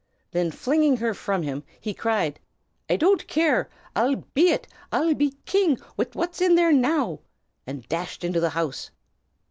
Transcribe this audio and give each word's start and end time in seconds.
Then 0.31 0.49
flinging 0.49 0.97
her 0.97 1.13
from 1.13 1.43
him, 1.43 1.63
he 1.79 1.93
cried, 1.93 2.39
"I 2.89 2.95
don't 2.95 3.27
care! 3.27 3.69
I'll 3.95 4.15
be 4.33 4.49
it! 4.49 4.67
I'll 4.91 5.13
be 5.13 5.37
king 5.45 5.77
wid 5.95 6.15
what's 6.15 6.41
in 6.41 6.55
there 6.55 6.71
now!" 6.73 7.19
and 7.67 7.87
dashed 7.87 8.23
into 8.23 8.39
the 8.39 8.49
house. 8.49 8.89